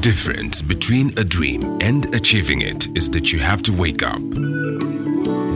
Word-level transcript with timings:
difference 0.00 0.62
between 0.62 1.12
a 1.18 1.24
dream 1.24 1.76
and 1.82 2.14
achieving 2.14 2.62
it 2.62 2.86
is 2.96 3.10
that 3.10 3.34
you 3.34 3.38
have 3.38 3.60
to 3.60 3.70
wake 3.70 4.02
up. 4.02 4.22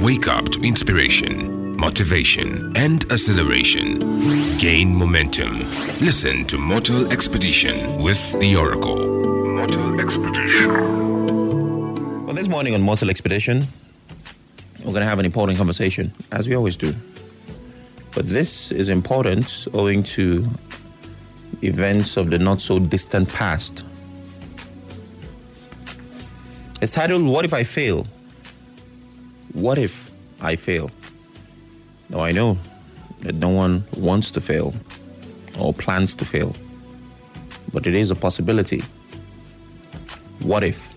Wake 0.03 0.29
up 0.29 0.51
to 0.51 0.61
inspiration, 0.61 1.75
motivation, 1.79 2.77
and 2.77 3.11
acceleration. 3.11 3.99
Gain 4.59 4.95
momentum. 4.95 5.61
Listen 6.01 6.45
to 6.45 6.59
Mortal 6.59 7.11
Expedition 7.11 8.03
with 8.03 8.39
the 8.39 8.55
Oracle. 8.55 9.25
Mortal 9.57 9.99
Expedition. 9.99 10.67
Well, 12.27 12.35
this 12.35 12.49
morning 12.49 12.75
on 12.75 12.83
Mortal 12.83 13.09
Expedition, 13.09 13.63
we're 14.81 14.93
going 14.93 15.01
to 15.01 15.09
have 15.09 15.21
an 15.21 15.25
important 15.25 15.57
conversation, 15.57 16.13
as 16.33 16.47
we 16.47 16.55
always 16.55 16.77
do. 16.77 16.95
But 18.15 18.29
this 18.29 18.73
is 18.73 18.91
important 18.91 19.67
owing 19.73 20.03
to 20.03 20.47
events 21.63 22.19
of 22.19 22.29
the 22.29 22.39
not 22.39 22.61
so 22.61 22.79
distant 22.79 23.31
past. 23.31 23.87
It's 26.85 26.93
titled 26.93 27.25
What 27.25 27.47
If 27.47 27.55
I 27.55 27.65
Fail? 27.65 28.07
What 29.55 29.79
if 29.79 30.11
I 30.43 30.55
fail? 30.55 30.91
Now 32.11 32.21
I 32.21 32.31
know 32.31 32.59
that 33.21 33.37
no 33.37 33.49
one 33.49 33.85
wants 33.97 34.31
to 34.33 34.41
fail 34.43 34.75
or 35.59 35.73
plans 35.73 36.15
to 36.17 36.27
fail, 36.27 36.55
but 37.73 37.87
it 37.87 37.95
is 37.95 38.11
a 38.11 38.15
possibility. 38.15 38.83
What 40.41 40.63
if? 40.63 40.93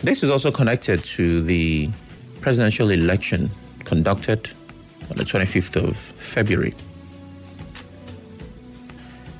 This 0.00 0.22
is 0.22 0.28
also 0.28 0.50
connected 0.50 1.02
to 1.16 1.42
the 1.42 1.88
presidential 2.42 2.90
election 2.90 3.50
conducted 3.84 4.50
on 5.10 5.16
the 5.16 5.24
25th 5.24 5.88
of 5.88 5.96
February. 5.96 6.74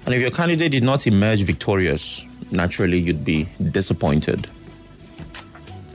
And 0.07 0.15
if 0.15 0.23
your 0.23 0.31
candidate 0.31 0.73
did 0.73 0.83
not 0.83 1.07
emerge 1.07 1.43
victorious, 1.43 2.25
naturally 2.51 2.99
you'd 2.99 3.23
be 3.23 3.47
disappointed. 3.71 4.49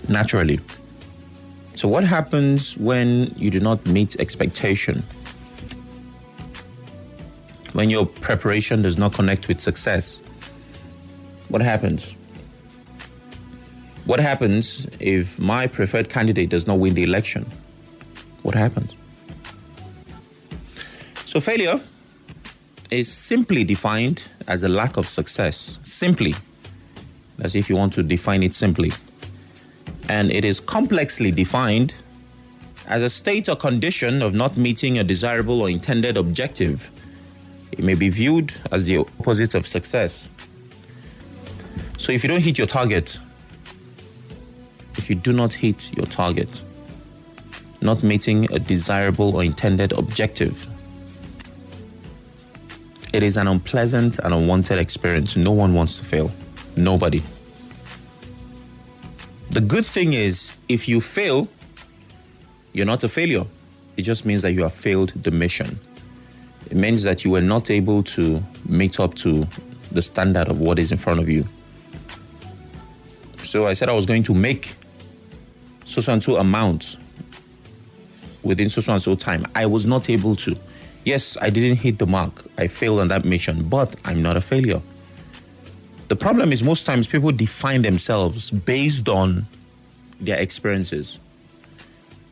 Naturally. 0.09 0.59
So, 1.75 1.88
what 1.88 2.03
happens 2.03 2.75
when 2.77 3.33
you 3.38 3.49
do 3.49 3.59
not 3.59 3.85
meet 3.85 4.19
expectation? 4.19 5.03
When 7.73 7.89
your 7.89 8.05
preparation 8.05 8.81
does 8.81 8.97
not 8.97 9.13
connect 9.13 9.47
with 9.47 9.61
success? 9.61 10.19
What 11.49 11.61
happens? 11.61 12.17
What 14.05 14.19
happens 14.19 14.87
if 14.99 15.39
my 15.39 15.67
preferred 15.67 16.09
candidate 16.09 16.49
does 16.49 16.65
not 16.65 16.80
win 16.80 16.95
the 16.95 17.03
election? 17.03 17.45
What 18.41 18.55
happens? 18.55 18.95
So, 21.25 21.39
failure 21.39 21.80
is 22.89 23.11
simply 23.11 23.63
defined 23.63 24.27
as 24.47 24.63
a 24.63 24.69
lack 24.69 24.97
of 24.97 25.07
success. 25.07 25.77
Simply. 25.83 26.33
As 27.41 27.55
if 27.55 27.69
you 27.69 27.77
want 27.77 27.93
to 27.93 28.03
define 28.03 28.43
it 28.43 28.53
simply. 28.53 28.91
And 30.09 30.31
it 30.31 30.43
is 30.43 30.59
complexly 30.59 31.31
defined 31.31 31.93
as 32.88 33.03
a 33.03 33.09
state 33.09 33.47
or 33.47 33.55
condition 33.55 34.21
of 34.21 34.33
not 34.33 34.57
meeting 34.57 34.97
a 34.97 35.03
desirable 35.03 35.61
or 35.61 35.69
intended 35.69 36.17
objective. 36.17 36.89
It 37.71 37.83
may 37.83 37.93
be 37.93 38.09
viewed 38.09 38.52
as 38.71 38.85
the 38.87 38.97
opposite 38.97 39.53
of 39.53 39.67
success. 39.67 40.27
So 41.99 42.11
if 42.11 42.23
you 42.23 42.30
don't 42.30 42.41
hit 42.41 42.57
your 42.57 42.65
target, 42.65 43.19
if 44.95 45.09
you 45.09 45.15
do 45.15 45.31
not 45.31 45.53
hit 45.53 45.95
your 45.95 46.07
target, 46.07 46.63
not 47.81 48.02
meeting 48.02 48.52
a 48.52 48.59
desirable 48.59 49.35
or 49.35 49.43
intended 49.43 49.91
objective, 49.93 50.65
it 53.13 53.21
is 53.21 53.37
an 53.37 53.47
unpleasant 53.47 54.17
and 54.19 54.33
unwanted 54.33 54.80
experience. 54.80 55.35
No 55.35 55.52
one 55.52 55.73
wants 55.73 55.99
to 55.99 56.05
fail. 56.05 56.31
Nobody. 56.75 57.21
The 59.52 59.61
good 59.61 59.86
thing 59.86 60.14
is, 60.14 60.53
if 60.67 60.88
you 60.88 61.02
fail, 61.02 61.48
you're 62.73 62.86
not 62.86 63.04
a 63.04 63.10
failure. 63.10 63.45
It 63.98 64.04
just 64.04 64.23
means 64.26 64.43
that 64.43 64.54
you 64.54 64.61
have 64.61 64.73
failed 64.73 65.10
the 65.10 65.32
mission. 65.32 65.80
It 66.70 66.77
means 66.77 67.02
that 67.04 67.26
you 67.26 67.32
were 67.32 67.42
not 67.42 67.71
able 67.71 68.04
to 68.04 68.43
meet 68.67 68.99
up 68.99 69.15
to 69.15 69.48
the 69.92 70.04
standard 70.04 70.49
of 70.49 70.61
what 70.61 70.77
is 70.77 70.92
in 70.92 70.99
front 70.99 71.20
of 71.20 71.27
you. 71.27 71.45
So 73.43 73.65
I 73.65 73.73
said 73.73 73.89
I 73.89 73.93
was 73.93 74.05
going 74.05 74.21
to 74.23 74.36
make 74.36 74.76
so 75.83 76.11
and 76.11 76.23
so 76.23 76.36
amount 76.37 76.98
within 78.43 78.70
so 78.70 78.93
and 78.93 79.02
so 79.02 79.16
time. 79.16 79.48
I 79.55 79.66
was 79.66 79.87
not 79.87 80.11
able 80.11 80.36
to. 80.37 80.55
Yes, 81.05 81.37
I 81.42 81.49
didn't 81.49 81.77
hit 81.77 81.98
the 81.98 82.05
mark. 82.05 82.45
I 82.60 82.67
failed 82.67 82.99
on 82.99 83.08
that 83.08 83.26
mission, 83.26 83.67
but 83.67 83.95
I'm 84.05 84.21
not 84.21 84.37
a 84.37 84.42
failure. 84.42 84.81
The 86.09 86.15
problem 86.15 86.52
is 86.52 86.64
most 86.64 86.87
times 86.87 87.08
people 87.08 87.31
define 87.31 87.83
themselves 87.83 88.49
based 88.49 89.08
on 89.08 89.45
their 90.20 90.39
experiences. 90.39 91.20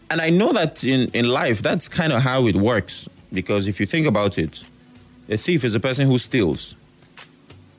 And 0.09 0.19
I 0.19 0.31
know 0.31 0.51
that 0.53 0.83
in, 0.83 1.09
in 1.13 1.27
life, 1.27 1.61
that's 1.61 1.87
kind 1.87 2.11
of 2.11 2.23
how 2.23 2.47
it 2.47 2.55
works. 2.55 3.07
Because 3.31 3.67
if 3.67 3.79
you 3.79 3.85
think 3.85 4.07
about 4.07 4.39
it, 4.39 4.63
a 5.29 5.37
thief 5.37 5.63
is 5.63 5.75
a 5.75 5.79
person 5.79 6.07
who 6.07 6.17
steals, 6.17 6.75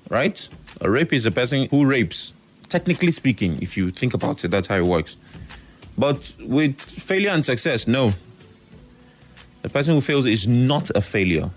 right? 0.09 0.49
A 0.81 0.89
rape 0.89 1.13
is 1.13 1.27
a 1.27 1.33
person 1.33 1.67
who 1.69 1.85
rapes. 1.85 2.33
Technically 2.69 3.11
speaking, 3.11 3.61
if 3.61 3.77
you 3.77 3.91
think 3.91 4.15
about 4.15 4.45
it, 4.45 4.49
that's 4.49 4.69
how 4.69 4.77
it 4.77 4.85
works. 4.85 5.17
But 5.97 6.33
with 6.39 6.81
failure 6.81 7.31
and 7.31 7.45
success, 7.45 7.89
no. 7.89 8.13
The 9.63 9.69
person 9.69 9.95
who 9.95 10.01
fails 10.01 10.27
is 10.27 10.47
not 10.47 10.91
a 10.95 11.01
failure. 11.01 11.51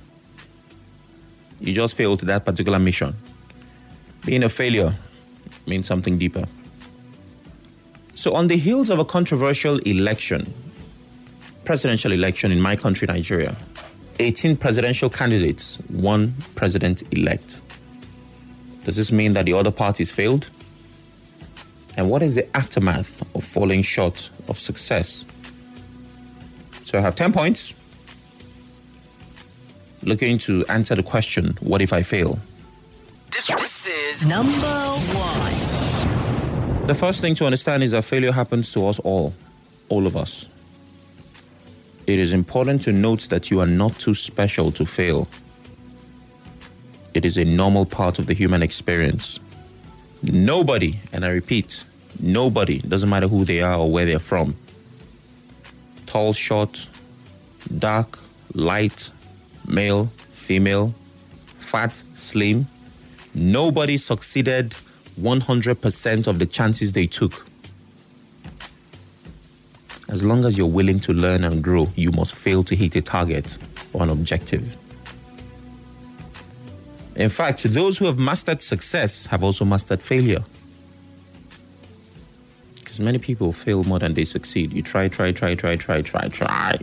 You 1.59 1.73
just 1.73 1.95
failed 1.95 2.21
that 2.21 2.43
particular 2.43 2.79
mission. 2.79 3.13
Being 4.25 4.43
a 4.43 4.49
failure 4.49 4.93
means 5.65 5.87
something 5.87 6.17
deeper. 6.17 6.45
So, 8.13 8.35
on 8.35 8.47
the 8.47 8.57
heels 8.57 8.89
of 8.89 8.99
a 8.99 9.05
controversial 9.05 9.77
election, 9.79 10.53
presidential 11.65 12.11
election 12.11 12.51
in 12.51 12.61
my 12.61 12.75
country, 12.75 13.07
Nigeria, 13.07 13.55
18 14.19 14.57
presidential 14.57 15.09
candidates, 15.09 15.77
one 15.89 16.33
president 16.55 17.01
elect. 17.13 17.61
Does 18.83 18.95
this 18.95 19.11
mean 19.11 19.33
that 19.33 19.45
the 19.45 19.53
other 19.53 19.71
parties 19.71 20.11
failed? 20.11 20.49
And 21.97 22.09
what 22.09 22.21
is 22.21 22.35
the 22.35 22.55
aftermath 22.55 23.21
of 23.35 23.43
falling 23.43 23.81
short 23.81 24.29
of 24.47 24.59
success? 24.59 25.25
So, 26.83 26.99
I 26.99 27.01
have 27.01 27.15
10 27.15 27.33
points 27.33 27.73
looking 30.03 30.37
to 30.39 30.65
answer 30.67 30.95
the 30.95 31.03
question 31.03 31.57
what 31.61 31.81
if 31.81 31.93
I 31.93 32.01
fail? 32.01 32.39
This, 33.31 33.47
this 33.47 33.87
is 33.87 34.25
number 34.25 34.51
one. 34.51 35.57
The 36.87 36.93
first 36.93 37.21
thing 37.21 37.33
to 37.35 37.45
understand 37.45 37.81
is 37.81 37.91
that 37.91 38.03
failure 38.03 38.33
happens 38.33 38.73
to 38.73 38.85
us 38.85 38.99
all, 38.99 39.33
all 39.87 40.05
of 40.05 40.17
us. 40.17 40.47
It 42.07 42.19
is 42.19 42.33
important 42.33 42.81
to 42.83 42.91
note 42.91 43.29
that 43.29 43.49
you 43.49 43.61
are 43.61 43.67
not 43.67 43.97
too 43.97 44.15
special 44.15 44.69
to 44.73 44.85
fail. 44.85 45.29
It 47.13 47.23
is 47.23 47.37
a 47.37 47.45
normal 47.45 47.85
part 47.85 48.19
of 48.19 48.27
the 48.27 48.33
human 48.33 48.61
experience. 48.61 49.39
Nobody, 50.23 50.99
and 51.13 51.23
I 51.23 51.29
repeat, 51.29 51.85
nobody, 52.19 52.79
doesn't 52.79 53.09
matter 53.09 53.29
who 53.29 53.45
they 53.45 53.61
are 53.61 53.79
or 53.79 53.89
where 53.89 54.05
they're 54.05 54.19
from, 54.19 54.57
tall, 56.05 56.33
short, 56.33 56.89
dark, 57.79 58.19
light, 58.53 59.09
male, 59.65 60.11
female, 60.17 60.93
fat, 61.45 62.03
slim, 62.13 62.67
Nobody 63.33 63.97
succeeded 63.97 64.75
100% 65.19 66.27
of 66.27 66.39
the 66.39 66.45
chances 66.45 66.91
they 66.93 67.07
took. 67.07 67.45
As 70.09 70.23
long 70.23 70.43
as 70.43 70.57
you're 70.57 70.67
willing 70.67 70.99
to 70.99 71.13
learn 71.13 71.45
and 71.45 71.63
grow, 71.63 71.89
you 71.95 72.11
must 72.11 72.35
fail 72.35 72.63
to 72.63 72.75
hit 72.75 72.95
a 72.97 73.01
target 73.01 73.57
or 73.93 74.03
an 74.03 74.09
objective. 74.09 74.75
In 77.15 77.29
fact, 77.29 77.63
those 77.63 77.97
who 77.97 78.05
have 78.05 78.19
mastered 78.19 78.61
success 78.61 79.25
have 79.27 79.43
also 79.43 79.63
mastered 79.63 80.01
failure. 80.01 80.43
Because 82.75 82.99
many 82.99 83.19
people 83.19 83.53
fail 83.53 83.83
more 83.85 83.99
than 83.99 84.13
they 84.13 84.25
succeed. 84.25 84.73
You 84.73 84.81
try, 84.81 85.07
try, 85.07 85.31
try, 85.31 85.55
try, 85.55 85.75
try, 85.77 86.01
try, 86.01 86.27
try. 86.27 86.77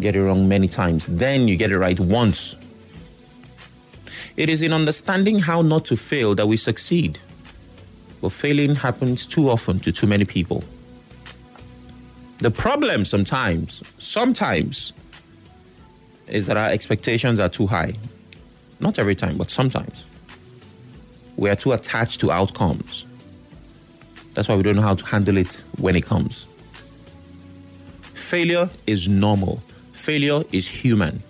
Get 0.00 0.16
it 0.16 0.22
wrong 0.22 0.48
many 0.48 0.68
times. 0.68 1.06
Then 1.06 1.48
you 1.48 1.56
get 1.56 1.70
it 1.70 1.78
right 1.78 1.98
once. 1.98 2.56
It 4.36 4.48
is 4.48 4.62
in 4.62 4.72
understanding 4.72 5.38
how 5.38 5.62
not 5.62 5.84
to 5.86 5.96
fail 5.96 6.34
that 6.34 6.46
we 6.46 6.56
succeed. 6.56 7.18
But 8.20 8.32
failing 8.32 8.74
happens 8.74 9.26
too 9.26 9.50
often 9.50 9.80
to 9.80 9.92
too 9.92 10.06
many 10.06 10.24
people. 10.24 10.64
The 12.38 12.50
problem 12.50 13.04
sometimes, 13.04 13.82
sometimes, 13.98 14.92
is 16.28 16.46
that 16.46 16.56
our 16.56 16.70
expectations 16.70 17.38
are 17.38 17.48
too 17.48 17.66
high. 17.66 17.94
Not 18.80 18.98
every 18.98 19.14
time, 19.14 19.36
but 19.36 19.50
sometimes. 19.50 20.04
We 21.36 21.50
are 21.50 21.56
too 21.56 21.72
attached 21.72 22.20
to 22.20 22.30
outcomes. 22.32 23.04
That's 24.34 24.48
why 24.48 24.56
we 24.56 24.62
don't 24.62 24.76
know 24.76 24.82
how 24.82 24.94
to 24.94 25.04
handle 25.04 25.36
it 25.36 25.62
when 25.78 25.94
it 25.94 26.06
comes. 26.06 26.46
Failure 28.14 28.68
is 28.86 29.08
normal. 29.08 29.62
Failure 29.92 30.42
is 30.52 30.66
human. 30.66 31.22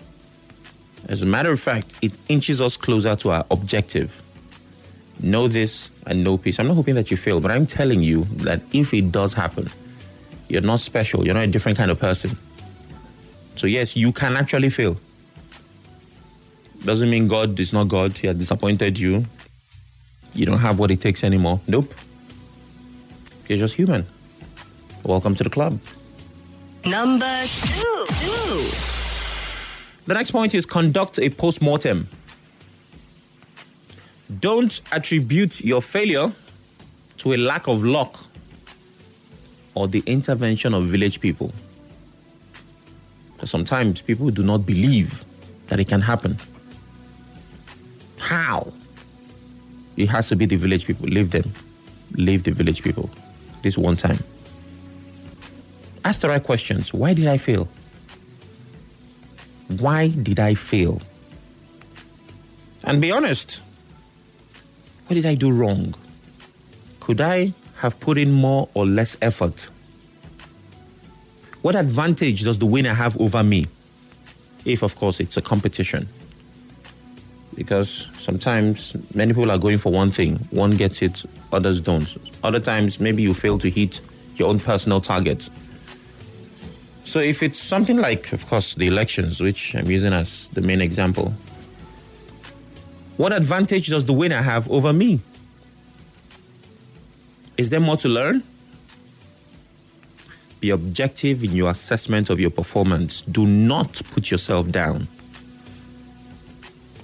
As 1.08 1.22
a 1.22 1.26
matter 1.26 1.50
of 1.50 1.60
fact, 1.60 1.94
it 2.02 2.16
inches 2.28 2.60
us 2.60 2.76
closer 2.76 3.16
to 3.16 3.30
our 3.30 3.44
objective. 3.50 4.22
Know 5.20 5.48
this 5.48 5.90
and 6.06 6.24
know 6.24 6.36
peace. 6.38 6.58
I'm 6.58 6.68
not 6.68 6.74
hoping 6.74 6.94
that 6.94 7.10
you 7.10 7.16
fail, 7.16 7.40
but 7.40 7.50
I'm 7.50 7.66
telling 7.66 8.02
you 8.02 8.24
that 8.44 8.60
if 8.72 8.94
it 8.94 9.12
does 9.12 9.34
happen, 9.34 9.68
you're 10.48 10.62
not 10.62 10.80
special. 10.80 11.24
You're 11.24 11.34
not 11.34 11.44
a 11.44 11.48
different 11.48 11.78
kind 11.78 11.90
of 11.90 11.98
person. 11.98 12.36
So, 13.56 13.66
yes, 13.66 13.96
you 13.96 14.12
can 14.12 14.36
actually 14.36 14.70
fail. 14.70 14.96
Doesn't 16.84 17.10
mean 17.10 17.28
God 17.28 17.58
is 17.60 17.72
not 17.72 17.88
God. 17.88 18.12
He 18.16 18.26
has 18.26 18.36
disappointed 18.36 18.98
you. 18.98 19.24
You 20.34 20.46
don't 20.46 20.58
have 20.58 20.78
what 20.78 20.90
it 20.90 21.00
takes 21.00 21.22
anymore. 21.22 21.60
Nope. 21.68 21.94
You're 23.48 23.58
just 23.58 23.74
human. 23.74 24.06
Welcome 25.04 25.34
to 25.34 25.44
the 25.44 25.50
club. 25.50 25.78
Number 26.84 27.44
two. 27.46 28.06
two. 28.20 28.91
The 30.06 30.14
next 30.14 30.32
point 30.32 30.54
is 30.54 30.66
conduct 30.66 31.18
a 31.18 31.30
post 31.30 31.62
mortem. 31.62 32.08
Don't 34.40 34.80
attribute 34.90 35.60
your 35.62 35.80
failure 35.80 36.32
to 37.18 37.34
a 37.34 37.36
lack 37.36 37.68
of 37.68 37.84
luck 37.84 38.18
or 39.74 39.86
the 39.88 40.02
intervention 40.06 40.74
of 40.74 40.84
village 40.84 41.20
people. 41.20 41.52
Because 43.34 43.50
sometimes 43.50 44.02
people 44.02 44.30
do 44.30 44.42
not 44.42 44.66
believe 44.66 45.24
that 45.68 45.78
it 45.78 45.88
can 45.88 46.00
happen. 46.00 46.36
How? 48.18 48.72
It 49.96 50.08
has 50.08 50.28
to 50.28 50.36
be 50.36 50.46
the 50.46 50.56
village 50.56 50.86
people. 50.86 51.06
Leave 51.06 51.30
them. 51.30 51.52
Leave 52.12 52.42
the 52.42 52.52
village 52.52 52.82
people. 52.82 53.10
This 53.62 53.78
one 53.78 53.96
time. 53.96 54.18
Ask 56.04 56.22
the 56.22 56.28
right 56.28 56.42
questions. 56.42 56.92
Why 56.92 57.14
did 57.14 57.26
I 57.26 57.38
fail? 57.38 57.68
Why 59.82 60.10
did 60.10 60.38
I 60.38 60.54
fail? 60.54 61.02
And 62.84 63.02
be 63.02 63.10
honest. 63.10 63.60
What 65.08 65.14
did 65.14 65.26
I 65.26 65.34
do 65.34 65.50
wrong? 65.50 65.92
Could 67.00 67.20
I 67.20 67.52
have 67.78 67.98
put 67.98 68.16
in 68.16 68.30
more 68.30 68.68
or 68.74 68.86
less 68.86 69.16
effort? 69.20 69.70
What 71.62 71.74
advantage 71.74 72.44
does 72.44 72.58
the 72.58 72.66
winner 72.66 72.94
have 72.94 73.20
over 73.20 73.42
me? 73.42 73.66
If, 74.64 74.84
of 74.84 74.94
course, 74.94 75.18
it's 75.18 75.36
a 75.36 75.42
competition. 75.42 76.08
Because 77.56 78.06
sometimes 78.18 78.96
many 79.14 79.32
people 79.32 79.50
are 79.50 79.58
going 79.58 79.78
for 79.78 79.90
one 79.90 80.12
thing, 80.12 80.36
one 80.50 80.70
gets 80.76 81.02
it, 81.02 81.24
others 81.52 81.80
don't. 81.80 82.16
Other 82.44 82.60
times, 82.60 83.00
maybe 83.00 83.22
you 83.22 83.34
fail 83.34 83.58
to 83.58 83.68
hit 83.68 84.00
your 84.36 84.48
own 84.48 84.60
personal 84.60 85.00
target. 85.00 85.50
So, 87.04 87.18
if 87.18 87.42
it's 87.42 87.58
something 87.58 87.96
like, 87.96 88.32
of 88.32 88.46
course, 88.46 88.74
the 88.74 88.86
elections, 88.86 89.40
which 89.40 89.74
I'm 89.74 89.90
using 89.90 90.12
as 90.12 90.48
the 90.48 90.60
main 90.60 90.80
example, 90.80 91.34
what 93.16 93.32
advantage 93.32 93.88
does 93.88 94.04
the 94.04 94.12
winner 94.12 94.40
have 94.40 94.70
over 94.70 94.92
me? 94.92 95.20
Is 97.58 97.70
there 97.70 97.80
more 97.80 97.96
to 97.98 98.08
learn? 98.08 98.42
Be 100.60 100.70
objective 100.70 101.42
in 101.42 101.52
your 101.52 101.70
assessment 101.70 102.30
of 102.30 102.38
your 102.38 102.50
performance. 102.50 103.22
Do 103.22 103.46
not 103.46 104.00
put 104.12 104.30
yourself 104.30 104.70
down. 104.70 105.08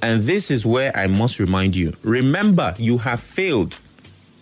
And 0.00 0.23
this 0.23 0.50
is 0.50 0.65
where 0.65 0.97
I 0.97 1.09
must 1.09 1.41
remind 1.41 1.75
you 1.75 1.93
remember, 2.03 2.75
you 2.79 2.99
have 2.99 3.19
failed 3.19 3.79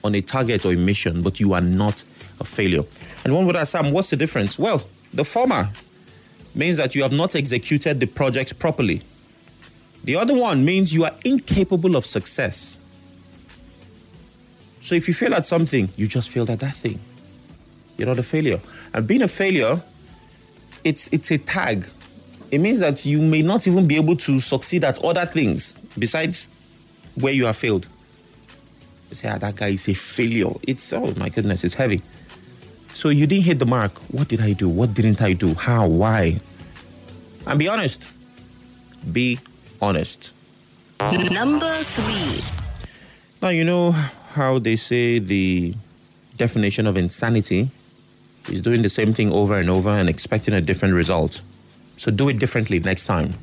on 0.05 0.15
a 0.15 0.21
target 0.21 0.65
or 0.67 0.73
a 0.73 0.77
mission, 0.77 1.23
but 1.23 1.41
you 1.41 1.55
are 1.55 1.63
not 1.63 2.05
a 2.41 2.45
failure. 2.45 2.85
And 3.25 3.35
one 3.35 3.47
would 3.47 3.57
ask, 3.57 3.73
Sam, 3.73 3.91
what's 3.91 4.11
the 4.11 4.17
difference? 4.17 4.59
Well, 4.59 4.83
the 5.17 5.25
former 5.25 5.69
means 6.55 6.77
that 6.77 6.95
you 6.95 7.03
have 7.03 7.13
not 7.13 7.35
executed 7.35 8.01
the 8.01 8.07
project 8.07 8.59
properly. 8.59 9.03
The 10.05 10.17
other 10.17 10.35
one 10.35 10.65
means 10.65 10.95
you 10.95 11.05
are 11.05 11.15
incapable 11.25 11.97
of 11.97 12.07
success. 12.07 12.79
So 14.81 14.95
if 14.95 15.09
you 15.09 15.15
fail 15.15 15.35
at 15.35 15.45
something, 15.45 15.89
you 15.97 16.07
just 16.07 16.31
failed 16.31 16.51
at 16.51 16.61
that 16.61 16.75
thing. 16.75 17.01
You're 17.97 18.07
not 18.07 18.19
a 18.19 18.23
failure. 18.23 18.61
And 18.95 19.07
being 19.07 19.23
a 19.23 19.29
failure, 19.29 19.83
it's 20.85 21.13
it's 21.13 21.31
a 21.31 21.39
tag. 21.39 21.87
It 22.51 22.61
means 22.61 22.79
that 22.79 23.05
you 23.05 23.21
may 23.21 23.43
not 23.43 23.67
even 23.67 23.89
be 23.89 23.97
able 23.97 24.17
to 24.17 24.39
succeed 24.39 24.85
at 24.85 25.03
other 25.03 25.27
things 25.27 25.75
besides 25.99 26.49
where 27.17 27.33
you 27.33 27.47
have 27.47 27.57
failed. 27.57 27.89
You 29.11 29.17
say, 29.17 29.29
ah, 29.29 29.39
that 29.39 29.57
guy 29.57 29.69
is 29.69 29.89
a 29.89 29.95
failure. 29.95 30.53
It's 30.63 30.93
oh 30.93 31.13
my 31.17 31.31
goodness, 31.31 31.65
it's 31.65 31.75
heavy. 31.75 32.03
So 32.97 33.11
you 33.11 33.27
didn't 33.27 33.45
hit 33.45 33.59
the 33.59 33.67
mark. 33.67 33.99
What 34.11 34.29
did 34.29 34.41
I 34.41 34.55
do? 34.55 34.71
What 34.71 34.95
didn't 34.95 35.21
I 35.21 35.35
do? 35.35 35.53
How? 35.53 35.87
Why? 35.87 36.41
And 37.47 37.59
be 37.59 37.69
honest. 37.69 38.09
Be 39.13 39.39
honest. 39.83 40.33
Number 41.31 41.75
three. 41.83 42.43
Now, 43.43 43.51
you 43.51 43.65
know 43.65 43.91
how 44.33 44.59
they 44.59 44.77
say 44.77 45.19
the 45.19 45.75
definition 46.39 46.87
of 46.87 46.97
insanity 46.97 47.71
is 48.49 48.63
doing 48.63 48.81
the 48.81 48.89
same 48.89 49.13
thing 49.13 49.31
over 49.31 49.59
and 49.61 49.69
over 49.69 49.91
and 49.91 50.09
expecting 50.09 50.55
a 50.55 50.63
different 50.63 50.95
result. 50.95 51.43
So 51.99 52.11
do 52.11 52.31
it 52.31 52.39
differently 52.39 52.81
next 52.81 53.05
time. 53.05 53.35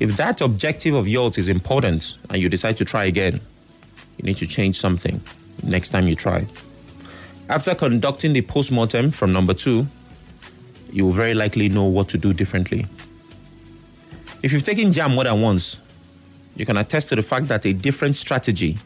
If 0.00 0.18
that 0.18 0.42
objective 0.42 0.92
of 0.92 1.08
yours 1.08 1.38
is 1.38 1.48
important 1.48 2.18
and 2.28 2.42
you 2.42 2.50
decide 2.50 2.76
to 2.76 2.84
try 2.84 3.04
again, 3.04 3.40
you 4.18 4.24
need 4.24 4.36
to 4.36 4.46
change 4.46 4.78
something 4.78 5.18
next 5.62 5.88
time 5.88 6.06
you 6.06 6.14
try. 6.14 6.46
After 7.50 7.74
conducting 7.74 8.32
the 8.32 8.42
post-mortem 8.42 9.10
from 9.10 9.32
number 9.32 9.54
two, 9.54 9.84
you 10.92 11.04
will 11.04 11.12
very 11.12 11.34
likely 11.34 11.68
know 11.68 11.82
what 11.86 12.08
to 12.10 12.16
do 12.16 12.32
differently. 12.32 12.86
If 14.44 14.52
you've 14.52 14.62
taken 14.62 14.92
JAMB 14.92 15.14
more 15.16 15.24
than 15.24 15.42
once, 15.42 15.80
you 16.54 16.64
can 16.64 16.76
attest 16.76 17.08
to 17.08 17.16
the 17.16 17.22
fact 17.22 17.48
that 17.48 17.66
a 17.66 17.72
different 17.72 18.14
strategy 18.14 18.78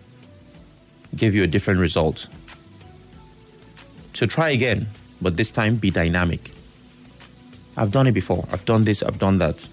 gave 1.14 1.34
you 1.34 1.42
a 1.42 1.46
different 1.46 1.78
result. 1.78 2.26
So 4.14 4.24
try 4.24 4.48
again, 4.48 4.88
but 5.20 5.36
this 5.36 5.52
time 5.52 5.76
be 5.76 5.90
dynamic. 5.90 6.50
I've 7.76 7.90
done 7.90 8.06
it 8.06 8.12
before. 8.12 8.46
I've 8.50 8.64
done 8.64 8.84
this, 8.84 9.02
I've 9.02 9.18
done 9.18 9.36
that. 9.40 9.68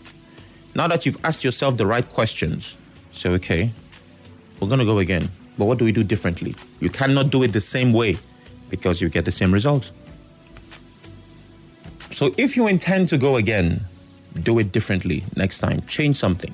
Now 0.75 0.89
that 0.89 1.05
you've 1.05 1.17
asked 1.23 1.45
yourself 1.45 1.77
the 1.77 1.85
right 1.85 2.07
questions, 2.09 2.77
say, 3.13 3.29
okay, 3.29 3.71
we're 4.59 4.67
going 4.67 4.79
to 4.79 4.85
go 4.85 4.97
again. 4.97 5.31
But 5.57 5.63
what 5.63 5.77
do 5.77 5.85
we 5.85 5.93
do 5.93 6.03
differently? 6.03 6.55
You 6.81 6.89
cannot 6.89 7.29
do 7.29 7.43
it 7.43 7.53
the 7.53 7.61
same 7.61 7.93
way 7.93 8.17
because 8.71 9.01
you 9.01 9.09
get 9.09 9.25
the 9.25 9.31
same 9.31 9.51
result. 9.51 9.91
So 12.09 12.33
if 12.37 12.57
you 12.57 12.67
intend 12.67 13.09
to 13.09 13.17
go 13.17 13.35
again, 13.35 13.81
do 14.41 14.57
it 14.59 14.71
differently 14.71 15.23
next 15.35 15.59
time. 15.59 15.81
Change 15.83 16.15
something. 16.15 16.53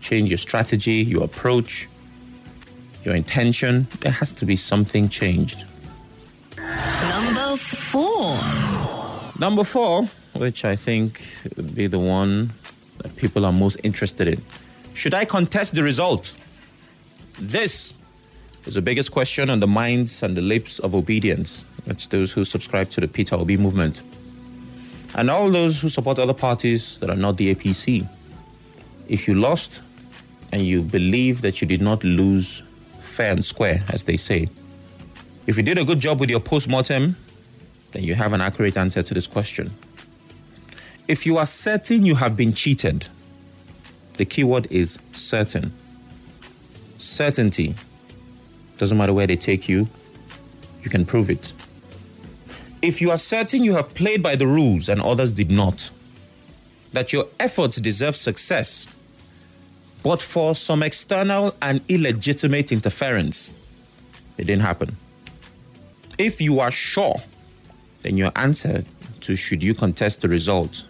Change 0.00 0.30
your 0.30 0.38
strategy, 0.38 1.04
your 1.04 1.24
approach, 1.24 1.88
your 3.02 3.14
intention. 3.14 3.86
There 4.00 4.12
has 4.12 4.32
to 4.34 4.46
be 4.46 4.56
something 4.56 5.08
changed. 5.08 5.64
Number 6.56 7.56
four. 7.56 8.38
Number 9.38 9.64
four, 9.64 10.08
which 10.34 10.64
I 10.64 10.76
think 10.76 11.22
would 11.56 11.74
be 11.74 11.86
the 11.86 11.98
one 11.98 12.50
that 12.98 13.14
people 13.16 13.44
are 13.44 13.52
most 13.52 13.76
interested 13.82 14.26
in. 14.28 14.42
Should 14.94 15.14
I 15.14 15.24
contest 15.24 15.74
the 15.74 15.82
result? 15.82 16.36
This 17.38 17.94
is 18.68 18.74
the 18.74 18.82
biggest 18.82 19.12
question 19.12 19.48
on 19.48 19.60
the 19.60 19.66
minds 19.66 20.22
and 20.22 20.36
the 20.36 20.42
lips 20.42 20.78
of 20.78 20.92
Obidients. 20.92 21.64
That's 21.86 22.06
those 22.06 22.32
who 22.32 22.44
subscribe 22.44 22.90
to 22.90 23.00
the 23.00 23.08
Peter 23.08 23.34
Obi 23.34 23.56
movement. 23.56 24.02
And 25.14 25.30
all 25.30 25.50
those 25.50 25.80
who 25.80 25.88
support 25.88 26.18
other 26.18 26.34
parties 26.34 26.98
that 26.98 27.08
are 27.08 27.16
not 27.16 27.38
the 27.38 27.54
APC. 27.54 28.06
If 29.08 29.26
you 29.26 29.34
lost 29.34 29.82
and 30.52 30.66
you 30.66 30.82
believe 30.82 31.40
that 31.40 31.62
you 31.62 31.66
did 31.66 31.80
not 31.80 32.04
lose 32.04 32.62
fair 33.00 33.32
and 33.32 33.42
square, 33.42 33.82
as 33.90 34.04
they 34.04 34.18
say, 34.18 34.48
if 35.46 35.56
you 35.56 35.62
did 35.62 35.78
a 35.78 35.84
good 35.84 35.98
job 35.98 36.20
with 36.20 36.28
your 36.28 36.40
post 36.40 36.68
mortem, 36.68 37.16
then 37.92 38.04
you 38.04 38.14
have 38.14 38.34
an 38.34 38.42
accurate 38.42 38.76
answer 38.76 39.02
to 39.02 39.14
this 39.14 39.26
question. 39.26 39.70
If 41.08 41.24
you 41.24 41.38
are 41.38 41.46
certain 41.46 42.04
you 42.04 42.16
have 42.16 42.36
been 42.36 42.52
cheated, 42.52 43.08
the 44.18 44.26
keyword 44.26 44.70
is 44.70 44.98
certain. 45.12 45.72
Certainty. 46.98 47.74
Doesn't 48.78 48.96
matter 48.96 49.12
where 49.12 49.26
they 49.26 49.36
take 49.36 49.68
you, 49.68 49.88
you 50.82 50.90
can 50.90 51.04
prove 51.04 51.30
it. 51.30 51.52
If 52.80 53.00
you 53.00 53.10
are 53.10 53.18
certain 53.18 53.64
you 53.64 53.74
have 53.74 53.92
played 53.94 54.22
by 54.22 54.36
the 54.36 54.46
rules 54.46 54.88
and 54.88 55.02
others 55.02 55.32
did 55.32 55.50
not, 55.50 55.90
that 56.92 57.12
your 57.12 57.26
efforts 57.40 57.76
deserve 57.80 58.16
success, 58.16 58.88
but 60.02 60.22
for 60.22 60.54
some 60.54 60.82
external 60.82 61.54
and 61.60 61.80
illegitimate 61.88 62.72
interference, 62.72 63.52
it 64.38 64.44
didn't 64.46 64.62
happen. 64.62 64.96
If 66.18 66.40
you 66.40 66.60
are 66.60 66.70
sure, 66.70 67.16
then 68.02 68.16
your 68.16 68.32
answer 68.36 68.84
to 69.22 69.36
should 69.36 69.62
you 69.62 69.74
contest 69.74 70.20
the 70.22 70.28
result 70.28 70.84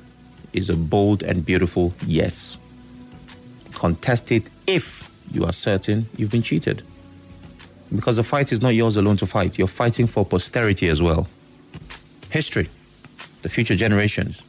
is 0.53 0.71
a 0.71 0.77
bold 0.77 1.23
and 1.23 1.45
beautiful 1.45 1.93
yes. 2.07 2.59
Contest 3.73 4.31
it 4.31 4.51
if 4.67 5.11
you 5.33 5.45
are 5.45 5.53
certain 5.53 6.07
you've 6.17 6.31
been 6.31 6.43
cheated. 6.43 6.83
Because 7.95 8.17
the 8.17 8.23
fight 8.23 8.53
is 8.53 8.61
not 8.61 8.71
yours 8.71 8.97
alone 8.97 9.17
to 9.19 9.27
fight, 9.27 9.59
you're 9.59 9.67
fighting 9.67 10.07
for 10.07 10.25
posterity 10.25 10.89
as 10.89 11.03
well. 11.03 11.27
History, 12.31 12.69
the 13.43 13.49
future 13.49 13.75
generations 13.75 14.43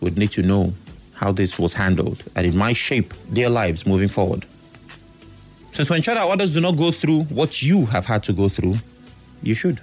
would 0.00 0.18
need 0.18 0.30
to 0.32 0.42
know 0.42 0.72
how 1.14 1.32
this 1.32 1.58
was 1.58 1.74
handled 1.74 2.22
and 2.36 2.46
it 2.46 2.54
might 2.54 2.76
shape 2.76 3.12
their 3.30 3.48
lives 3.48 3.86
moving 3.86 4.08
forward. 4.08 4.44
So, 5.70 5.84
to 5.84 5.94
ensure 5.94 6.14
that 6.14 6.26
others 6.26 6.52
do 6.52 6.60
not 6.60 6.76
go 6.76 6.90
through 6.90 7.24
what 7.24 7.62
you 7.62 7.86
have 7.86 8.04
had 8.04 8.22
to 8.24 8.32
go 8.32 8.48
through, 8.48 8.76
you 9.42 9.54
should. 9.54 9.80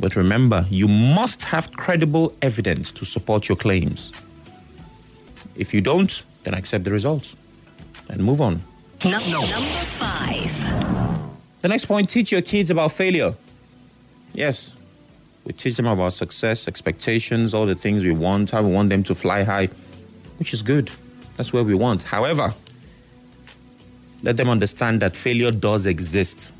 But 0.00 0.16
remember, 0.16 0.66
you 0.70 0.88
must 0.88 1.44
have 1.44 1.72
credible 1.72 2.34
evidence 2.42 2.90
to 2.92 3.04
support 3.04 3.48
your 3.48 3.56
claims. 3.56 4.12
If 5.54 5.74
you 5.74 5.80
don't, 5.80 6.22
then 6.44 6.54
accept 6.54 6.84
the 6.84 6.90
results 6.90 7.36
and 8.08 8.22
move 8.24 8.40
on. 8.40 8.62
Num- 9.04 9.20
number 9.32 9.50
five. 9.50 11.32
The 11.60 11.66
next 11.66 11.86
point 11.86 12.08
teach 12.08 12.30
your 12.30 12.40
kids 12.40 12.70
about 12.70 12.92
failure. 12.92 13.34
Yes, 14.32 14.74
we 15.44 15.52
teach 15.52 15.74
them 15.74 15.86
about 15.86 16.12
success, 16.12 16.68
expectations, 16.68 17.52
all 17.52 17.66
the 17.66 17.74
things 17.74 18.04
we 18.04 18.12
want, 18.12 18.52
how 18.52 18.62
we 18.62 18.72
want 18.72 18.90
them 18.90 19.02
to 19.02 19.14
fly 19.14 19.42
high, 19.42 19.66
which 20.38 20.52
is 20.52 20.62
good. 20.62 20.92
That's 21.36 21.52
where 21.52 21.64
we 21.64 21.74
want. 21.74 22.04
However, 22.04 22.54
let 24.22 24.36
them 24.36 24.48
understand 24.48 25.02
that 25.02 25.16
failure 25.16 25.50
does 25.50 25.86
exist. 25.86 26.54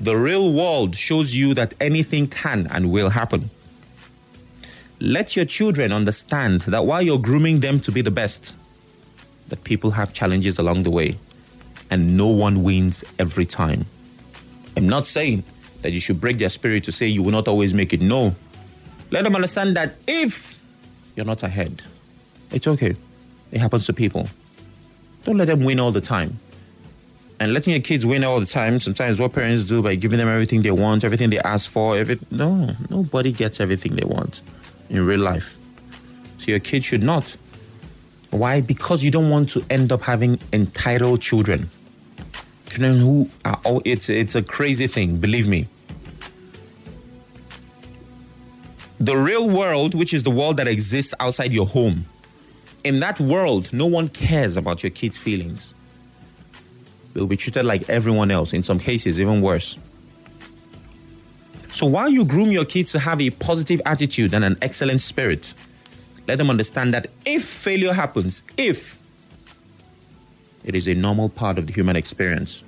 The 0.00 0.16
real 0.16 0.52
world 0.52 0.96
shows 0.96 1.32
you 1.32 1.54
that 1.54 1.74
anything 1.80 2.26
can 2.26 2.66
and 2.72 2.90
will 2.90 3.10
happen. 3.10 3.50
Let 4.98 5.36
your 5.36 5.44
children 5.44 5.92
understand 5.92 6.62
that 6.62 6.84
while 6.84 7.02
you're 7.02 7.20
grooming 7.20 7.60
them 7.60 7.78
to 7.80 7.92
be 7.92 8.02
the 8.02 8.10
best, 8.10 8.56
that 9.48 9.62
people 9.62 9.92
have 9.92 10.12
challenges 10.12 10.58
along 10.58 10.82
the 10.82 10.90
way 10.90 11.16
and 11.90 12.16
no 12.16 12.26
one 12.26 12.62
wins 12.62 13.04
every 13.18 13.44
time. 13.44 13.86
I'm 14.76 14.88
not 14.88 15.06
saying 15.06 15.44
that 15.82 15.92
you 15.92 16.00
should 16.00 16.20
break 16.20 16.38
their 16.38 16.50
spirit 16.50 16.84
to 16.84 16.92
say 16.92 17.06
you 17.06 17.22
will 17.22 17.32
not 17.32 17.48
always 17.48 17.74
make 17.74 17.92
it. 17.92 18.00
No. 18.00 18.34
Let 19.10 19.24
them 19.24 19.34
understand 19.34 19.76
that 19.76 19.94
if 20.06 20.60
you're 21.16 21.26
not 21.26 21.42
ahead, 21.42 21.82
it's 22.50 22.66
okay. 22.66 22.94
It 23.50 23.60
happens 23.60 23.86
to 23.86 23.92
people. 23.92 24.28
Don't 25.24 25.36
let 25.36 25.46
them 25.46 25.64
win 25.64 25.80
all 25.80 25.90
the 25.90 26.00
time. 26.00 26.38
And 27.40 27.52
letting 27.52 27.72
your 27.72 27.82
kids 27.82 28.04
win 28.04 28.24
all 28.24 28.40
the 28.40 28.46
time, 28.46 28.80
sometimes 28.80 29.20
what 29.20 29.32
parents 29.32 29.64
do 29.66 29.80
by 29.80 29.94
giving 29.94 30.18
them 30.18 30.28
everything 30.28 30.62
they 30.62 30.72
want, 30.72 31.04
everything 31.04 31.30
they 31.30 31.38
ask 31.40 31.70
for, 31.70 32.04
no, 32.30 32.74
nobody 32.90 33.32
gets 33.32 33.60
everything 33.60 33.94
they 33.94 34.04
want 34.04 34.40
in 34.90 35.06
real 35.06 35.20
life. 35.20 35.56
So 36.38 36.50
your 36.50 36.58
kid 36.58 36.84
should 36.84 37.02
not. 37.02 37.36
Why? 38.30 38.60
Because 38.60 39.04
you 39.04 39.10
don't 39.10 39.30
want 39.30 39.50
to 39.50 39.64
end 39.70 39.92
up 39.92 40.02
having 40.02 40.38
entitled 40.52 41.20
children. 41.20 41.68
Children 42.68 42.98
who 42.98 43.28
are 43.44 43.58
all 43.64 43.82
it's 43.84 44.08
it's 44.08 44.34
a 44.34 44.42
crazy 44.42 44.86
thing, 44.86 45.16
believe 45.16 45.46
me. 45.46 45.66
The 49.00 49.16
real 49.16 49.48
world, 49.48 49.94
which 49.94 50.12
is 50.12 50.24
the 50.24 50.30
world 50.30 50.56
that 50.56 50.66
exists 50.66 51.14
outside 51.20 51.52
your 51.52 51.66
home, 51.66 52.04
in 52.84 52.98
that 53.00 53.20
world, 53.20 53.72
no 53.72 53.86
one 53.86 54.08
cares 54.08 54.56
about 54.56 54.82
your 54.82 54.90
kids' 54.90 55.16
feelings. 55.16 55.72
They'll 57.14 57.26
be 57.26 57.36
treated 57.36 57.64
like 57.64 57.88
everyone 57.88 58.30
else, 58.30 58.52
in 58.52 58.62
some 58.62 58.78
cases, 58.78 59.20
even 59.20 59.40
worse. 59.40 59.78
So 61.70 61.86
while 61.86 62.08
you 62.08 62.24
groom 62.24 62.50
your 62.50 62.64
kids 62.64 62.92
to 62.92 62.98
have 62.98 63.20
a 63.20 63.30
positive 63.30 63.80
attitude 63.86 64.34
and 64.34 64.44
an 64.44 64.56
excellent 64.62 65.00
spirit, 65.00 65.54
let 66.26 66.38
them 66.38 66.50
understand 66.50 66.92
that 66.94 67.06
if 67.24 67.44
failure 67.44 67.92
happens, 67.92 68.42
if 68.56 68.98
it 70.68 70.74
is 70.74 70.86
a 70.86 70.94
normal 70.94 71.28
part 71.28 71.58
of 71.58 71.66
the 71.66 71.72
human 71.72 71.96
experience, 71.96 72.62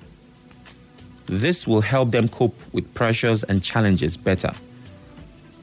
this 1.26 1.66
will 1.66 1.80
help 1.80 2.10
them 2.10 2.28
cope 2.28 2.56
with 2.72 2.92
pressures 2.94 3.44
and 3.44 3.62
challenges 3.62 4.16
better. 4.16 4.52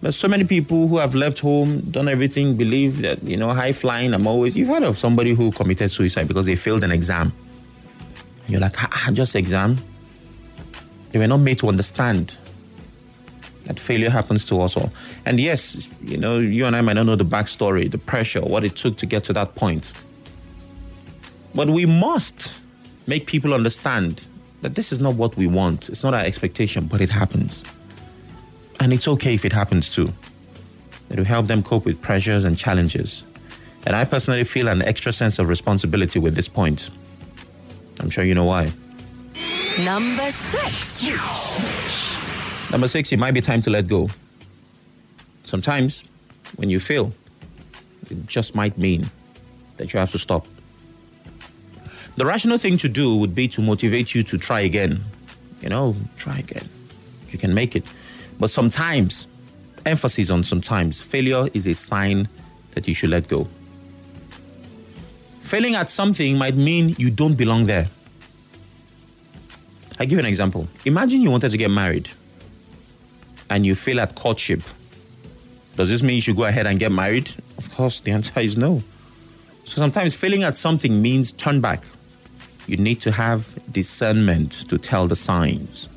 There's 0.02 0.16
so 0.16 0.28
many 0.28 0.44
people 0.44 0.88
who 0.88 0.98
have 1.00 1.16
left 1.16 1.40
home, 1.40 1.82
done 1.90 2.08
everything, 2.08 2.56
believe 2.56 3.02
that, 3.02 3.24
you 3.24 3.36
know, 3.36 3.50
high 3.54 3.72
flying, 3.72 4.14
I'm 4.14 4.28
always. 4.28 4.56
You've 4.56 4.68
heard 4.68 4.84
of 4.84 4.96
somebody 4.96 5.34
who 5.34 5.52
committed 5.52 5.90
suicide 5.90 6.28
because 6.28 6.46
they 6.46 6.56
failed 6.56 6.84
an 6.84 6.92
exam. 6.92 7.34
You're 8.48 8.62
like, 8.62 8.76
ah, 8.82 9.10
just 9.12 9.36
exam. 9.36 9.78
They 11.12 11.20
were 11.20 11.28
not 11.28 11.38
made 11.40 11.58
to 11.60 11.68
understand 11.68 12.38
that 13.68 13.80
failure 13.80 14.10
happens 14.10 14.46
to 14.48 14.62
us 14.62 14.78
all. 14.78 14.90
And 15.26 15.40
yes, 15.40 15.90
you 16.02 16.18
know, 16.18 16.38
you 16.38 16.66
and 16.66 16.76
I 16.76 16.82
might 16.82 16.94
not 16.94 17.06
know 17.06 17.16
the 17.16 17.26
backstory, 17.26 17.92
the 17.92 17.98
pressure, 17.98 18.42
what 18.42 18.64
it 18.64 18.76
took 18.76 18.96
to 18.98 19.06
get 19.06 19.26
to 19.26 19.34
that 19.34 19.56
point. 19.56 19.94
But 21.56 21.70
we 21.70 21.86
must 21.86 22.60
make 23.08 23.26
people 23.26 23.54
understand 23.54 24.28
that 24.62 24.76
this 24.76 24.92
is 24.92 25.00
not 25.00 25.16
what 25.16 25.36
we 25.38 25.48
want. 25.48 25.90
It's 25.90 26.04
not 26.04 26.14
our 26.14 26.24
expectation, 26.24 26.86
but 26.86 27.02
it 27.02 27.10
happens. 27.10 27.64
And 28.80 28.94
it's 28.94 29.08
okay 29.08 29.34
if 29.34 29.46
it 29.46 29.54
happens 29.54 29.90
too. 29.90 30.14
It 31.10 31.18
will 31.18 31.26
help 31.26 31.48
them 31.48 31.64
cope 31.64 31.86
with 31.86 32.02
pressures 32.02 32.44
and 32.44 32.58
challenges. 32.58 33.24
And 33.86 33.96
I 33.96 34.04
personally 34.04 34.44
feel 34.44 34.68
an 34.68 34.82
extra 34.82 35.12
sense 35.14 35.40
of 35.40 35.48
responsibility 35.48 36.20
with 36.20 36.36
this 36.36 36.48
point. 36.48 36.90
I'm 38.02 38.10
sure 38.10 38.24
you 38.24 38.36
know 38.36 38.44
why. 38.44 38.72
Number 39.80 40.30
six. 40.32 41.04
Number 42.72 42.88
six, 42.88 43.12
it 43.12 43.20
might 43.20 43.34
be 43.34 43.42
time 43.42 43.62
to 43.62 43.70
let 43.70 43.88
go. 43.88 44.10
Sometimes, 45.46 46.04
when 46.58 46.70
you 46.70 46.80
fail, 46.80 47.14
it 48.10 48.26
just 48.28 48.56
might 48.56 48.78
mean 48.78 49.10
that 49.78 49.94
you 49.94 50.00
have 50.00 50.12
to 50.12 50.20
stop. 50.20 50.46
The 52.18 52.26
rational 52.26 52.58
thing 52.58 52.78
to 52.80 52.90
do 52.90 53.16
would 53.18 53.36
be 53.36 53.48
to 53.50 53.62
motivate 53.62 54.16
you 54.16 54.24
to 54.24 54.40
try 54.40 54.62
again. 54.62 55.00
You 55.62 55.70
know, 55.70 55.96
try 56.18 56.40
again. 56.40 56.68
You 57.30 57.38
can 57.38 57.54
make 57.54 57.76
it. 57.76 57.84
But 58.40 58.50
sometimes, 58.50 59.28
emphasis 59.86 60.32
on 60.32 60.42
sometimes, 60.42 61.00
failure 61.00 61.48
is 61.54 61.68
a 61.68 61.76
sign 61.76 62.28
that 62.72 62.88
you 62.88 62.96
should 62.96 63.12
let 63.12 63.28
go. 63.28 63.48
Failing 65.42 65.76
at 65.76 65.92
something 65.92 66.38
might 66.40 66.56
mean 66.56 66.96
you 66.98 67.12
don't 67.12 67.36
belong 67.36 67.68
there. 67.68 67.86
I 70.00 70.06
give 70.06 70.14
you 70.14 70.20
an 70.20 70.26
example. 70.26 70.68
Imagine 70.86 71.22
you 71.22 71.30
wanted 71.30 71.52
to 71.52 71.58
get 71.58 71.70
married 71.70 72.10
and 73.52 73.64
you 73.64 73.76
fail 73.76 74.00
at 74.00 74.16
courtship. 74.16 74.62
Does 75.76 75.90
this 75.90 76.02
mean 76.02 76.16
you 76.16 76.22
should 76.22 76.36
go 76.36 76.46
ahead 76.46 76.66
and 76.66 76.80
get 76.80 76.92
married? 76.92 77.32
Of 77.60 77.74
course, 77.76 78.00
the 78.00 78.12
answer 78.12 78.40
is 78.40 78.58
no. 78.58 78.82
So 79.66 79.80
sometimes 79.80 80.16
failing 80.16 80.44
at 80.44 80.58
something 80.58 81.00
means 81.00 81.32
turn 81.32 81.62
back. 81.62 81.84
You 82.68 82.76
need 82.76 83.00
to 83.02 83.12
have 83.12 83.58
discernment 83.72 84.52
to 84.70 84.78
tell 84.78 85.08
the 85.08 85.16
signs. 85.16 85.90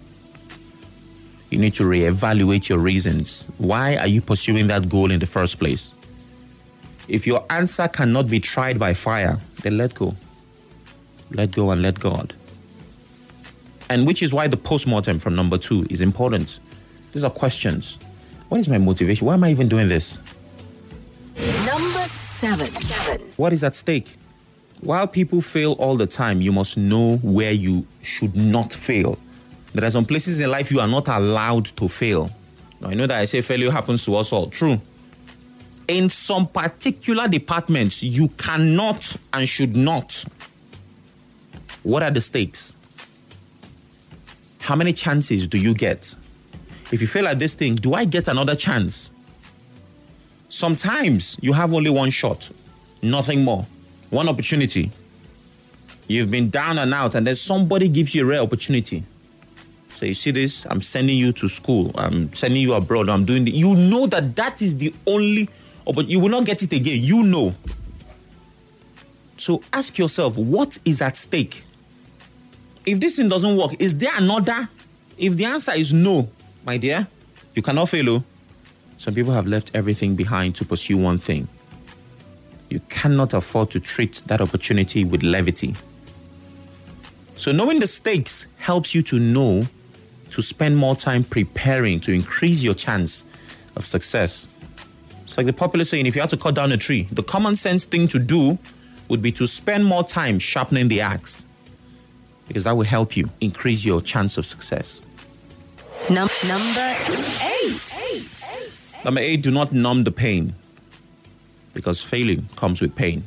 You 1.51 1.59
need 1.59 1.75
to 1.75 1.83
reevaluate 1.83 2.69
your 2.69 2.79
reasons. 2.79 3.45
Why 3.59 3.97
are 3.97 4.07
you 4.07 4.21
pursuing 4.21 4.69
that 4.69 4.89
goal 4.89 5.11
in 5.11 5.19
the 5.19 5.27
first 5.27 5.59
place? 5.59 5.93
If 7.09 7.27
your 7.27 7.45
answer 7.51 7.89
cannot 7.89 8.29
be 8.29 8.39
tried 8.39 8.79
by 8.79 8.95
fire, 8.95 9.41
then 9.63 9.77
let 9.77 9.95
go. 9.95 10.15
Let 11.33 11.51
go 11.51 11.73
and 11.73 11.83
let 11.83 11.99
God. 11.99 12.35
And 13.89 14.07
which 14.07 14.23
is 14.23 14.33
why 14.33 14.47
the 14.47 14.57
postmortem 14.57 15.19
from 15.19 15.35
number 15.35 15.59
two 15.59 15.85
is 15.91 16.01
important. 16.01 16.61
These 17.13 17.25
are 17.25 17.31
questions. 17.31 17.99
What 18.49 18.61
is 18.61 18.69
my 18.69 18.79
motivation? 18.79 19.27
Why 19.27 19.35
am 19.35 19.43
I 19.43 19.51
even 19.51 19.69
doing 19.69 19.89
this? 19.89 20.19
Number 21.67 22.05
seven. 22.07 22.69
What 23.37 23.53
is 23.53 23.65
at 23.65 23.75
stake? 23.75 24.15
While 24.83 25.07
people 25.07 25.41
fail 25.43 25.73
all 25.73 25.97
the 25.97 26.07
time, 26.07 26.41
you 26.41 26.53
must 26.53 26.79
know 26.79 27.17
where 27.19 27.53
you 27.53 27.87
should 28.03 28.35
not 28.35 28.73
fail. 28.73 29.19
There 29.75 29.87
are 29.87 29.91
some 29.91 30.07
places 30.07 30.41
in 30.41 30.51
life 30.51 30.71
you 30.71 30.81
are 30.81 30.89
not 30.89 31.09
allowed 31.09 31.67
to 31.67 31.87
fail. 31.89 32.31
Now, 32.81 32.89
I 32.89 32.95
know 32.95 33.07
that 33.07 33.19
I 33.19 33.27
say 33.27 33.43
failure 33.43 33.71
happens 33.71 34.05
to 34.07 34.17
us 34.17 34.33
all. 34.33 34.49
True. 34.49 34.81
In 35.87 36.09
some 36.09 36.47
particular 36.47 37.29
departments, 37.29 38.03
you 38.03 38.29
cannot 38.29 39.17
and 39.35 39.49
should 39.49 39.77
not. 39.77 40.25
What 41.83 42.03
are 42.03 42.11
the 42.11 42.21
stakes? 42.21 42.73
How 44.61 44.77
many 44.77 44.93
chances 44.93 45.47
do 45.47 45.59
you 45.59 45.75
get? 45.75 46.15
If 46.91 47.01
you 47.01 47.07
fail 47.07 47.29
at 47.29 47.39
this 47.39 47.55
thing, 47.55 47.75
do 47.75 47.95
I 47.95 48.05
get 48.05 48.29
another 48.29 48.55
chance? 48.55 49.11
Sometimes 50.49 51.37
you 51.41 51.53
have 51.53 51.75
only 51.75 51.91
one 51.91 52.11
shot, 52.11 52.49
nothing 53.03 53.45
more, 53.45 53.67
one 54.11 54.29
opportunity. 54.29 54.91
You've 56.09 56.31
been 56.31 56.51
down 56.51 56.79
and 56.79 56.93
out, 56.93 57.15
and 57.15 57.27
then 57.27 57.37
somebody 57.37 57.89
gives 57.89 58.15
you 58.15 58.25
a 58.25 58.27
rare 58.27 58.41
opportunity. 58.41 59.05
So 59.91 60.07
you 60.07 60.15
see 60.15 60.31
this? 60.31 60.67
I'm 60.69 60.83
sending 60.83 61.17
you 61.17 61.33
to 61.35 61.49
school. 61.49 61.93
I'm 61.95 62.33
sending 62.33 62.63
you 62.63 62.75
abroad. 62.75 63.09
I'm 63.09 63.25
doing 63.25 63.45
the. 63.45 63.53
You 63.53 63.77
know 63.77 64.07
that 64.09 64.35
that 64.37 64.63
is 64.63 64.77
the 64.77 64.93
only, 65.07 65.49
but 65.85 66.09
you 66.09 66.19
will 66.21 66.29
not 66.29 66.45
get 66.45 66.63
it 66.63 66.73
again. 66.73 67.03
You 67.03 67.23
know. 67.23 67.55
So 69.37 69.63
ask 69.73 69.97
yourself, 69.99 70.37
what 70.37 70.79
is 70.85 71.01
at 71.01 71.17
stake? 71.17 71.65
If 72.85 72.99
this 72.99 73.17
thing 73.17 73.29
doesn't 73.29 73.57
work, 73.57 73.73
is 73.79 73.97
there 73.97 74.13
another? 74.17 74.69
If 75.17 75.37
the 75.37 75.45
answer 75.45 75.73
is 75.73 75.93
no, 75.93 76.31
my 76.65 76.77
dear, 76.77 77.07
you 77.55 77.63
cannot 77.63 77.89
fail. 77.89 78.09
oh. 78.09 78.25
Some 78.99 79.15
people 79.15 79.33
have 79.33 79.47
left 79.47 79.71
everything 79.75 80.17
behind 80.17 80.57
to 80.57 80.65
pursue 80.65 80.99
one 80.99 81.19
thing. 81.19 81.49
You 82.71 82.81
cannot 82.89 83.35
afford 83.35 83.71
to 83.73 83.81
treat 83.81 84.23
that 84.27 84.41
opportunity 84.41 85.05
with 85.05 85.23
levity. 85.23 85.75
So, 87.37 87.53
knowing 87.53 87.81
the 87.81 87.87
stakes 87.87 88.47
helps 88.59 88.95
you 88.95 89.03
to 89.03 89.19
know 89.19 89.67
to 90.31 90.43
spend 90.43 90.77
more 90.77 90.95
time 90.95 91.25
preparing 91.25 92.01
to 92.01 92.13
increase 92.13 92.63
your 92.63 92.75
chance 92.75 93.25
of 93.77 93.85
success. 93.85 94.47
It's 95.25 95.37
like 95.37 95.47
the 95.47 95.53
popular 95.53 95.85
saying 95.85 96.07
if 96.07 96.15
you 96.15 96.21
had 96.21 96.31
to 96.31 96.37
cut 96.37 96.55
down 96.55 96.73
a 96.73 96.77
tree, 96.77 97.09
the 97.13 97.23
common 97.23 97.57
sense 97.57 97.85
thing 97.85 98.09
to 98.09 98.19
do 98.19 98.59
would 99.09 99.23
be 99.23 99.33
to 99.33 99.47
spend 99.47 99.85
more 99.85 100.05
time 100.05 100.39
sharpening 100.39 100.89
the 100.89 101.01
axe. 101.01 101.45
because 102.51 102.65
that 102.65 102.77
will 102.77 102.85
help 102.85 103.17
you 103.17 103.31
increase 103.41 103.85
your 103.85 104.01
chance 104.01 104.37
of 104.37 104.45
success. 104.45 105.03
Num- 106.11 106.29
number 106.49 106.97
eight. 107.43 108.25
Number 109.05 109.21
eight, 109.21 109.43
do 109.43 109.53
not 109.53 109.73
numb 109.73 110.03
the 110.03 110.11
pain 110.11 110.53
because 111.75 112.03
failing 112.03 112.49
comes 112.57 112.81
with 112.81 112.95
pain. 112.95 113.25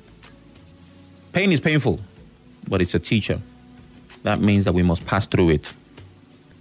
Pain 1.32 1.52
is 1.52 1.60
painful, 1.60 2.00
but 2.68 2.82
it's 2.82 2.94
a 2.94 3.00
teacher. 3.00 3.40
That 4.24 4.40
means 4.40 4.66
that 4.66 4.74
we 4.74 4.84
must 4.84 5.06
pass 5.06 5.26
through 5.28 5.50
it. 5.50 5.74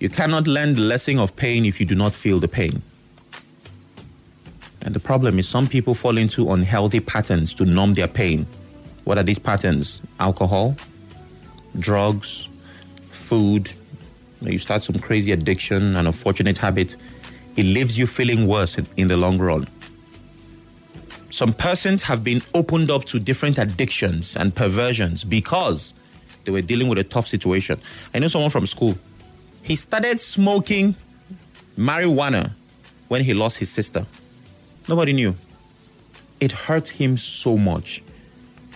You 0.00 0.08
cannot 0.08 0.46
learn 0.46 0.72
the 0.72 0.80
lesson 0.80 1.18
of 1.18 1.36
pain 1.36 1.64
if 1.64 1.78
you 1.78 1.86
do 1.86 1.94
not 1.94 2.14
feel 2.14 2.40
the 2.40 2.48
pain. 2.48 2.82
And 4.82 4.92
the 4.94 5.00
problem 5.00 5.38
is, 5.38 5.48
some 5.48 5.68
people 5.68 5.94
fall 5.94 6.18
into 6.18 6.50
unhealthy 6.52 6.98
patterns 6.98 7.54
to 7.54 7.64
numb 7.64 7.94
their 7.94 8.08
pain. 8.08 8.46
What 9.04 9.16
are 9.16 9.22
these 9.22 9.38
patterns? 9.38 10.02
Alcohol, 10.18 10.76
drugs, 11.78 12.48
food. 13.02 13.72
You, 14.40 14.58
start 14.58 14.82
some 14.82 14.98
crazy 14.98 15.30
addiction, 15.30 15.94
an 15.94 16.06
unfortunate 16.06 16.58
habit. 16.58 16.96
It 17.56 17.64
leaves 17.64 17.96
you 17.96 18.06
feeling 18.06 18.48
worse 18.48 18.76
in- 18.96 19.06
the 19.06 19.16
long 19.16 19.38
run. 19.38 19.68
Some 21.32 21.54
persons 21.54 22.02
have 22.02 22.22
been 22.22 22.42
opened 22.54 22.90
up 22.90 23.06
to 23.06 23.18
different 23.18 23.56
addictions 23.56 24.36
and 24.36 24.54
perversions 24.54 25.24
because 25.24 25.94
they 26.44 26.52
were 26.52 26.60
dealing 26.60 26.88
with 26.88 26.98
a 26.98 27.04
tough 27.04 27.26
situation. 27.26 27.80
I 28.12 28.18
know 28.18 28.28
someone 28.28 28.50
from 28.50 28.66
school. 28.66 28.98
He 29.62 29.74
started 29.74 30.20
smoking 30.20 30.94
marijuana 31.74 32.52
when 33.08 33.24
he 33.24 33.32
lost 33.32 33.56
his 33.58 33.70
sister. 33.70 34.06
Nobody 34.90 35.14
knew. 35.14 35.34
It 36.38 36.52
hurt 36.52 36.88
him 36.88 37.16
so 37.16 37.56
much. 37.56 38.02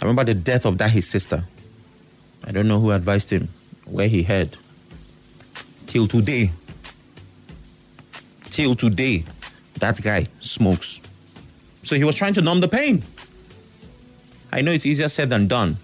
I 0.01 0.07
remember 0.07 0.25
the 0.25 0.41
death 0.41 0.65
of 0.65 0.79
that 0.79 0.93
his 0.93 1.07
sister. 1.07 1.45
I 2.47 2.53
don't 2.53 2.69
know 2.69 2.81
who 2.81 2.91
advised 2.91 3.29
him, 3.29 3.51
where 3.85 4.09
he 4.09 4.23
had. 4.23 4.57
Till 5.89 6.07
today. 6.07 6.53
Till 8.45 8.75
today, 8.75 9.27
that 9.75 10.01
guy 10.01 10.27
smokes. 10.41 11.03
So 11.87 11.95
he 11.95 12.03
was 12.03 12.17
trying 12.17 12.35
to 12.35 12.43
numb 12.43 12.59
the 12.59 12.67
pain. 12.67 13.05
I 14.53 14.61
know 14.61 14.73
it's 14.73 14.87
easier 14.87 15.09
said 15.09 15.31
than 15.31 15.47
done, 15.47 15.77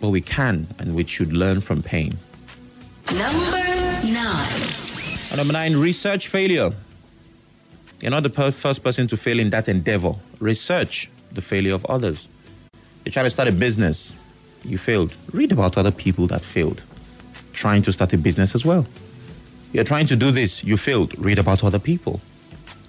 but 0.00 0.10
we 0.10 0.20
can 0.20 0.68
and 0.78 0.94
we 0.94 1.04
should 1.04 1.32
learn 1.32 1.60
from 1.60 1.82
pain. 1.82 2.16
Number 3.12 3.58
nine. 4.06 4.62
And 5.30 5.36
number 5.36 5.52
nine, 5.52 5.76
research 5.76 6.28
failure. 6.28 6.70
You're 8.00 8.12
not 8.12 8.22
the 8.22 8.30
per- 8.30 8.52
first 8.52 8.84
person 8.84 9.08
to 9.08 9.16
fail 9.16 9.40
in 9.40 9.50
that 9.50 9.68
endeavor. 9.68 10.14
Research 10.38 11.10
the 11.32 11.42
failure 11.42 11.74
of 11.74 11.84
others. 11.86 12.28
You're 13.04 13.12
trying 13.12 13.26
to 13.26 13.30
start 13.30 13.48
a 13.48 13.52
business, 13.52 14.14
you 14.64 14.78
failed. 14.78 15.16
Read 15.32 15.50
about 15.50 15.76
other 15.76 15.90
people 15.90 16.28
that 16.28 16.44
failed, 16.44 16.84
trying 17.52 17.82
to 17.82 17.92
start 17.92 18.12
a 18.12 18.18
business 18.18 18.54
as 18.54 18.64
well. 18.64 18.86
You're 19.72 19.82
trying 19.82 20.06
to 20.06 20.14
do 20.14 20.30
this, 20.30 20.62
you 20.62 20.76
failed. 20.76 21.18
Read 21.18 21.40
about 21.40 21.64
other 21.64 21.80
people. 21.80 22.20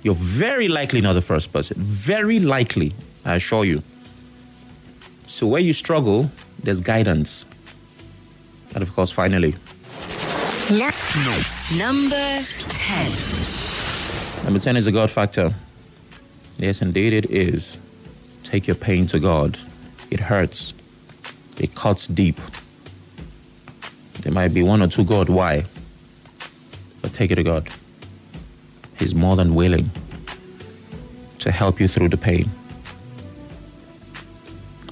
You're 0.05 0.13
very 0.13 0.67
likely 0.67 1.01
not 1.01 1.13
the 1.13 1.21
first 1.23 1.51
person. 1.51 1.77
Very 1.79 2.39
likely, 2.39 2.93
I 3.25 3.37
assure 3.37 3.65
you. 3.65 3.81
So 5.25 5.47
where 5.47 5.61
you 5.61 5.73
struggle, 5.73 6.29
there's 6.61 6.79
guidance. 6.79 7.43
And 8.75 8.83
of 8.83 8.93
course, 8.93 9.09
finally, 9.09 9.55
Number 11.75 12.39
10. 12.39 14.43
Number 14.43 14.59
10 14.59 14.77
is 14.77 14.85
a 14.85 14.91
God 14.91 15.09
factor. 15.09 15.51
Yes, 16.59 16.83
indeed, 16.83 17.11
it 17.11 17.31
is. 17.31 17.79
Take 18.43 18.67
your 18.67 18.75
pain 18.75 19.07
to 19.07 19.19
God. 19.19 19.57
It 20.11 20.19
hurts, 20.19 20.75
it 21.57 21.73
cuts 21.73 22.05
deep. 22.05 22.37
There 24.21 24.31
might 24.31 24.53
be 24.53 24.61
one 24.61 24.83
or 24.83 24.87
two 24.87 25.03
God, 25.03 25.29
why? 25.29 25.63
But 27.01 27.11
take 27.11 27.31
it 27.31 27.35
to 27.35 27.43
God. 27.43 27.67
He's 28.99 29.13
more 29.13 29.35
than 29.35 29.55
willing 29.55 29.89
to 31.39 31.51
help 31.51 31.79
you 31.79 31.87
through 31.87 32.09
the 32.09 32.17
pain. 32.17 32.49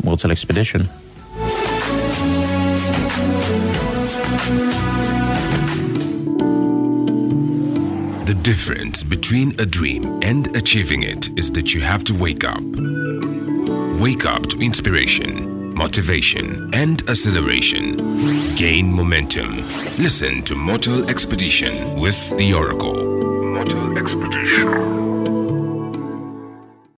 Mortal 0.04 0.32
Expedition. 0.32 0.90
The 8.26 8.38
difference 8.42 9.04
between 9.04 9.60
a 9.60 9.66
dream 9.66 10.20
and 10.22 10.56
achieving 10.58 11.04
it 11.04 11.30
is 11.38 11.52
that 11.52 11.74
you 11.74 11.82
have 11.82 12.04
to 12.06 12.14
wake 12.14 12.44
up. 12.44 12.64
Wake 14.02 14.26
up 14.26 14.48
to 14.48 14.60
inspiration, 14.60 15.74
motivation, 15.74 16.70
and 16.74 17.02
acceleration. 17.10 17.96
Gain 18.56 18.92
momentum. 18.92 19.58
Listen 19.98 20.44
to 20.44 20.56
Mortal 20.56 21.10
Expedition 21.10 21.98
with 21.98 22.38
the 22.38 22.54
Oracle. 22.54 23.13
Mortal 24.54 24.68
Expedition. 24.68 25.03